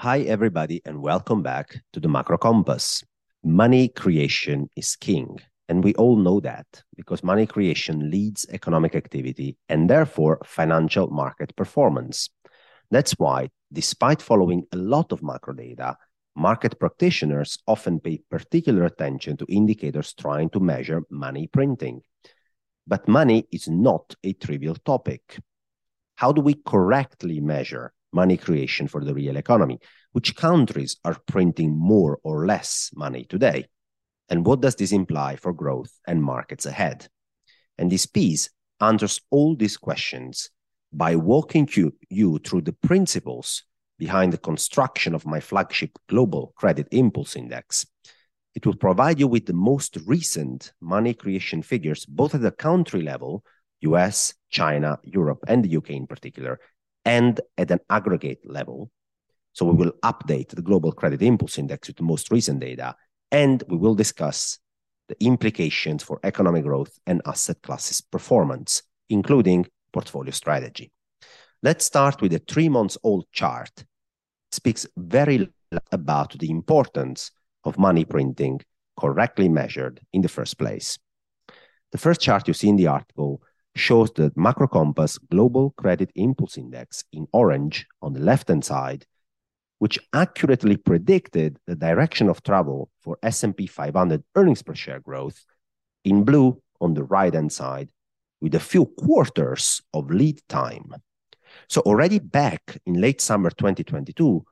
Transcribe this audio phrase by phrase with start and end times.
[0.00, 3.02] Hi, everybody, and welcome back to the Macro Compass.
[3.44, 5.38] Money creation is king.
[5.68, 6.66] And we all know that
[6.96, 12.28] because money creation leads economic activity and therefore financial market performance.
[12.90, 15.96] That's why, despite following a lot of macro data,
[16.34, 22.02] market practitioners often pay particular attention to indicators trying to measure money printing.
[22.86, 25.38] But money is not a trivial topic.
[26.16, 29.80] How do we correctly measure money creation for the real economy?
[30.12, 33.66] Which countries are printing more or less money today?
[34.28, 37.08] And what does this imply for growth and markets ahead?
[37.76, 40.50] And this piece answers all these questions
[40.92, 43.64] by walking you, you through the principles
[43.98, 47.86] behind the construction of my flagship Global Credit Impulse Index.
[48.54, 53.02] It will provide you with the most recent money creation figures, both at the country
[53.02, 53.44] level,
[53.80, 56.60] US, China, Europe, and the UK in particular,
[57.04, 58.90] and at an aggregate level.
[59.52, 62.96] So we will update the Global Credit Impulse Index with the most recent data,
[63.30, 64.58] and we will discuss
[65.08, 70.90] the implications for economic growth and asset classes performance, including portfolio strategy.
[71.62, 73.70] Let's start with a three months old chart.
[73.76, 73.86] It
[74.52, 75.48] speaks very
[75.92, 77.30] about the importance
[77.64, 78.60] of money printing
[78.98, 80.98] correctly measured in the first place.
[81.92, 83.42] The first chart you see in the article
[83.76, 89.04] shows the macro compass global credit impulse index in orange on the left hand side
[89.78, 95.44] which accurately predicted the direction of travel for S&P 500 earnings per share growth
[96.04, 97.88] in blue on the right hand side
[98.40, 100.94] with a few quarters of lead time.
[101.68, 104.44] So already back in late summer 2022,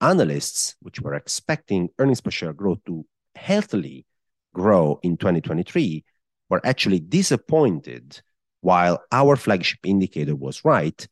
[0.00, 4.06] analysts which were expecting earnings per share growth to healthily
[4.54, 6.04] grow in 2023
[6.48, 8.20] were actually disappointed
[8.60, 11.06] while our flagship indicator was right,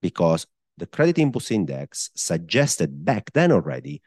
[0.00, 4.02] because the credit impulse index suggested back then already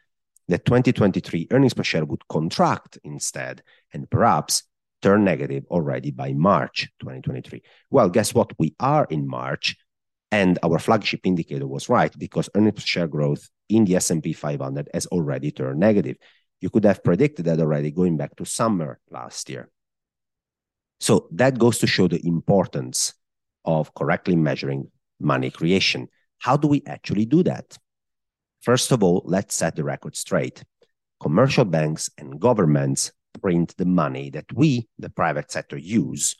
[0.47, 3.61] that 2023 earnings per share would contract instead
[3.93, 4.63] and perhaps
[5.01, 7.61] turn negative already by March 2023.
[7.89, 8.51] Well, guess what?
[8.57, 9.75] We are in March
[10.31, 14.89] and our flagship indicator was right because earnings per share growth in the S&P 500
[14.93, 16.17] has already turned negative.
[16.59, 19.69] You could have predicted that already going back to summer last year.
[20.99, 23.13] So that goes to show the importance
[23.65, 26.07] of correctly measuring money creation.
[26.39, 27.77] How do we actually do that?
[28.61, 30.63] First of all, let's set the record straight.
[31.19, 36.35] Commercial banks and governments print the money that we, the private sector, use,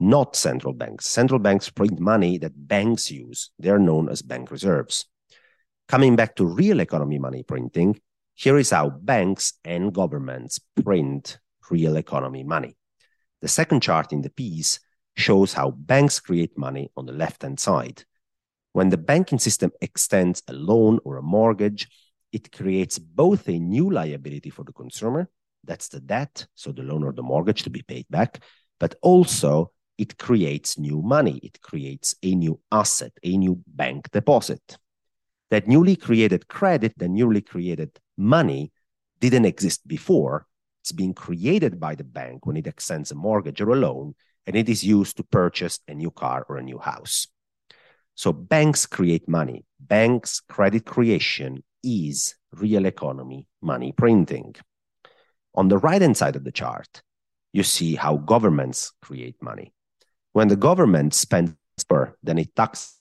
[0.00, 1.06] not central banks.
[1.06, 3.50] Central banks print money that banks use.
[3.58, 5.06] They're known as bank reserves.
[5.88, 8.00] Coming back to real economy money printing,
[8.34, 11.38] here is how banks and governments print
[11.70, 12.77] real economy money.
[13.40, 14.80] The second chart in the piece
[15.16, 18.04] shows how banks create money on the left hand side.
[18.72, 21.88] When the banking system extends a loan or a mortgage,
[22.32, 25.30] it creates both a new liability for the consumer,
[25.64, 28.42] that's the debt, so the loan or the mortgage to be paid back,
[28.78, 31.40] but also it creates new money.
[31.42, 34.78] It creates a new asset, a new bank deposit.
[35.50, 38.72] That newly created credit, the newly created money
[39.20, 40.46] didn't exist before,
[40.88, 44.14] it's being created by the bank when it extends a mortgage or a loan,
[44.46, 47.26] and it is used to purchase a new car or a new house.
[48.14, 49.66] So banks create money.
[49.78, 54.56] Banks' credit creation is real economy money printing.
[55.54, 57.02] On the right hand side of the chart,
[57.52, 59.74] you see how governments create money.
[60.32, 61.54] When the government spends
[61.90, 62.98] more than it taxes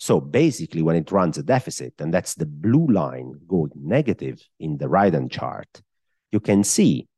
[0.00, 4.78] so basically when it runs a deficit, and that's the blue line going negative in
[4.78, 5.68] the right hand chart,
[6.32, 7.08] you can see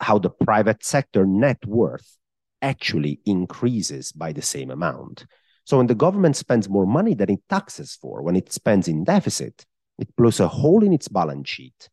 [0.00, 2.18] how the private sector net worth
[2.60, 5.26] actually increases by the same amount.
[5.64, 9.04] So when the government spends more money than it taxes for, when it spends in
[9.04, 9.64] deficit,
[9.98, 11.88] it blows a hole in its balance sheet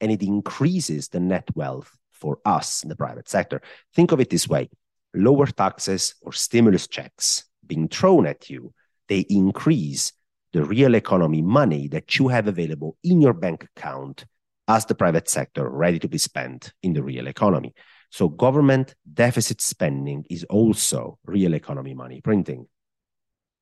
[0.00, 3.62] and it increases the net wealth for us in the private sector.
[3.94, 4.68] Think of it this way
[5.14, 8.72] lower taxes or stimulus checks being thrown at you,
[9.08, 10.12] they increase
[10.52, 14.24] the real economy money that you have available in your bank account
[14.68, 17.74] as the private sector ready to be spent in the real economy.
[18.10, 22.66] So government deficit spending is also real economy money printing.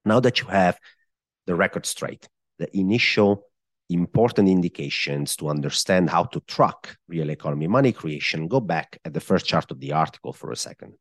[0.05, 0.79] Now that you have
[1.47, 2.29] the record straight,
[2.59, 3.47] the initial
[3.89, 9.21] important indications to understand how to track real economy money creation, go back at the
[9.21, 10.95] first chart of the article for a second.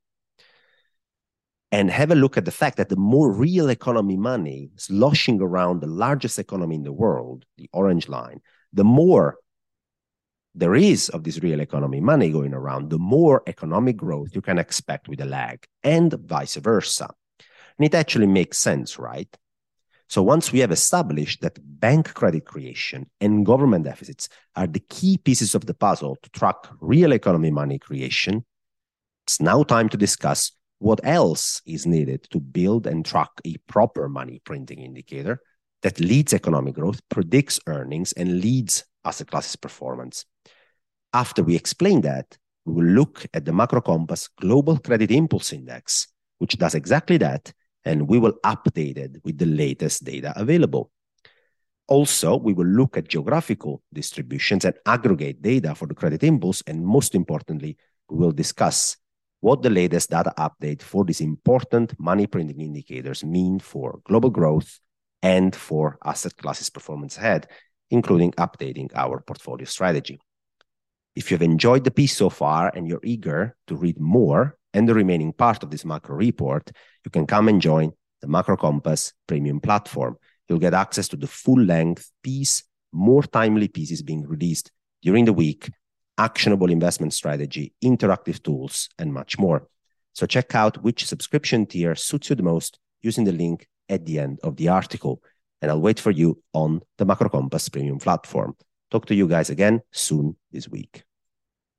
[1.72, 5.80] And have a look at the fact that the more real economy money sloshing around
[5.80, 8.42] the largest economy in the world, the orange line,
[8.74, 9.38] the more
[10.54, 14.58] there is of this real economy money going around, the more economic growth you can
[14.58, 17.10] expect with a lag, and vice versa.
[17.78, 19.36] And it actually makes sense, right?
[20.10, 24.28] So once we have established that bank credit creation and government deficits
[24.58, 28.44] are the key pieces of the puzzle to track real economy money creation,
[29.26, 34.10] it's now time to discuss what else is needed to build and track a proper
[34.10, 35.40] money printing indicator
[35.82, 40.26] that leads economic growth, predicts earnings, and leads asset classes performance.
[41.14, 46.08] After we explain that, we will look at the Macro Compass Global Credit Impulse Index,
[46.38, 47.52] which does exactly that,
[47.84, 50.92] and we will update it with the latest data available.
[51.88, 56.86] Also, we will look at geographical distributions and aggregate data for the credit impulse, and
[56.86, 57.76] most importantly,
[58.10, 58.96] we will discuss
[59.42, 64.80] what the latest data update for these important money printing indicators mean for global growth
[65.22, 67.48] and for asset classes performance ahead,
[67.90, 70.20] including updating our portfolio strategy.
[71.16, 74.94] If you've enjoyed the piece so far and you're eager to read more and the
[74.94, 76.72] remaining part of this macro report,
[77.04, 77.92] you can come and join
[78.22, 80.18] the Macro Compass premium platform.
[80.48, 82.64] You'll get access to the full length piece,
[82.94, 84.72] more timely pieces being released
[85.02, 85.70] during the week,
[86.18, 89.68] actionable investment strategy, interactive tools, and much more.
[90.14, 94.20] So check out which subscription tier suits you the most using the link at the
[94.20, 95.22] end of the article.
[95.62, 98.56] And I'll wait for you on the Macro Compass premium platform.
[98.92, 101.04] Talk to you guys again soon this week.